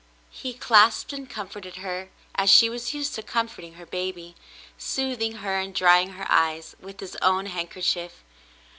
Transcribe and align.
He 0.31 0.55
clasped 0.55 1.13
and 1.13 1.29
comforted 1.29 1.75
her 1.75 2.09
as 2.33 2.49
she 2.49 2.71
was 2.71 2.91
used 2.91 3.13
to 3.13 3.21
comfort 3.21 3.71
her 3.73 3.85
baby, 3.85 4.35
soothing 4.75 5.33
her 5.45 5.59
and 5.59 5.75
drying 5.75 6.13
her 6.13 6.25
eyes 6.27 6.75
with 6.79 7.01
his 7.01 7.15
own 7.17 7.45
handkerchief. 7.45 8.23